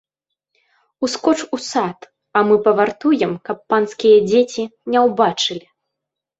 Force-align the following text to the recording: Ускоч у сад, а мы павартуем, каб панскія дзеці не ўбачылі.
Ускоч 1.03 1.39
у 1.57 1.59
сад, 1.71 1.99
а 2.33 2.43
мы 2.49 2.55
павартуем, 2.69 3.31
каб 3.49 3.57
панскія 3.69 4.17
дзеці 4.33 4.69
не 4.95 4.99
ўбачылі. 5.09 5.67